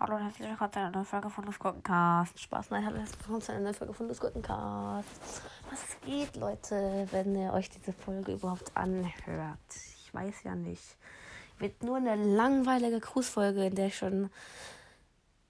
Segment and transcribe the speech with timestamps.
[0.00, 2.40] Hallo und herzlich willkommen zu einer neuen Folge von Los Gurkencast.
[2.40, 5.42] Spaß, nein, hallo und herzlich willkommen zu einer neuen Folge von Los Gurkencast.
[5.70, 9.58] Was geht, Leute, wenn ihr euch diese Folge überhaupt anhört?
[9.70, 10.96] Ich weiß ja nicht.
[11.58, 14.30] Wird nur eine langweilige Grußfolge, in der ich schon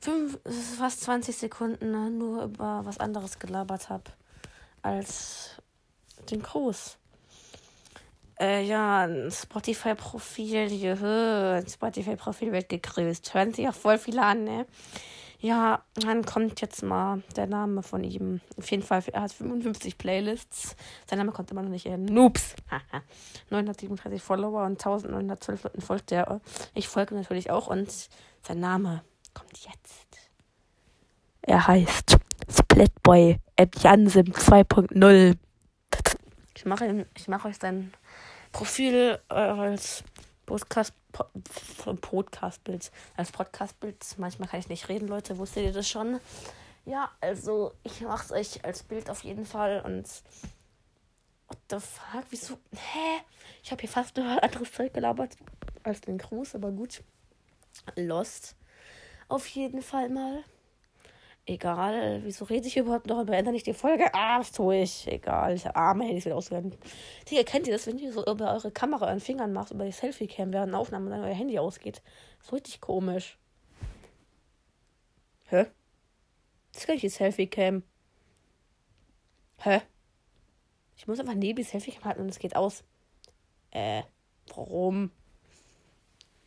[0.00, 0.38] fünf,
[0.76, 4.10] fast 20 Sekunden ne, nur über was anderes gelabert habe
[4.82, 5.62] als
[6.30, 6.98] den Gruß.
[8.42, 13.32] Äh, ja, ein Spotify-Profil, ein Spotify-Profil wird gegrüßt.
[13.34, 14.66] Hören sich auch voll viele an, ne?
[15.38, 18.40] Ja, dann kommt jetzt mal der Name von ihm.
[18.56, 20.74] Auf jeden Fall, er hat 55 Playlists.
[21.08, 22.04] Sein Name kommt immer noch nicht in.
[22.04, 22.56] Noobs.
[23.50, 26.40] 937 Follower und 1912 Leuten folgt er.
[26.74, 28.08] Ich folge natürlich auch und
[28.42, 30.30] sein Name kommt jetzt.
[31.42, 32.16] Er heißt
[32.48, 35.36] Splatboy at Jansim 2.0.
[36.62, 37.92] Ich mache, ich mache euch sein
[38.52, 40.04] Profil äh, als
[40.46, 41.24] Podcast, po,
[41.94, 43.96] Podcastbild, als Podcastbild.
[44.18, 45.38] Manchmal kann ich nicht reden, Leute.
[45.38, 46.20] Wusstet ihr das schon?
[46.84, 50.06] Ja, also ich mache es euch als Bild auf jeden Fall und
[51.48, 52.56] what the fuck, wieso?
[52.70, 53.24] Hä?
[53.64, 55.36] Ich habe hier fast nur anderes Zeug gelabert
[55.82, 57.02] als den Gruß, aber gut.
[57.96, 58.54] Lost.
[59.26, 60.44] Auf jeden Fall mal.
[61.52, 64.06] Egal, wieso rede ich überhaupt noch und beende nicht die Folge?
[64.14, 65.06] Ah, was tue ich?
[65.06, 66.74] Egal, ich habe arme Handys wieder ausgegangen.
[67.30, 69.92] Digga, kennt ihr das, wenn ihr so über eure Kamera euren Fingern macht, über die
[69.92, 72.00] Selfie-Cam während der Aufnahme und dann euer Handy ausgeht?
[72.38, 73.36] Das ist richtig komisch.
[75.48, 75.66] Hä?
[76.72, 77.82] Das ist gar nicht die Selfie-Cam.
[79.58, 79.82] Hä?
[80.96, 82.82] Ich muss einfach neben die Selfie-Cam halten und es geht aus.
[83.72, 84.04] Äh,
[84.54, 85.10] warum?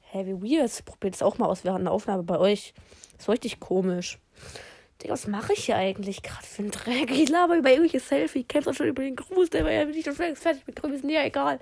[0.00, 0.86] Hä, wie weird.
[0.86, 2.72] Probiert es auch mal aus während der Aufnahme bei euch.
[3.12, 4.18] Das ist richtig komisch.
[5.02, 7.10] Digga, was mache ich hier eigentlich gerade für einen Dreck?
[7.10, 8.44] Ich laber über irgendwelche Selfie.
[8.44, 11.08] Kennst du schon über den Gruß, der war ja nicht fertig mit Grüßen.
[11.10, 11.58] Ja, egal.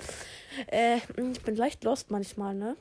[0.71, 0.99] Äh,
[1.33, 2.77] ich bin leicht lost manchmal, ne?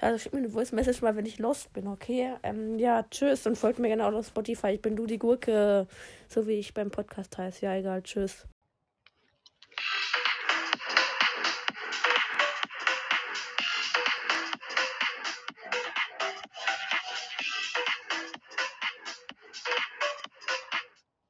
[0.00, 2.34] Also schick mir eine Voice Message mal, wenn ich lost bin, okay?
[2.42, 4.68] Ähm, ja, tschüss und folgt mir gerne auch auf Spotify.
[4.68, 5.86] Ich bin du die Gurke,
[6.28, 7.64] so wie ich beim Podcast heiße.
[7.64, 8.46] Ja, egal, tschüss.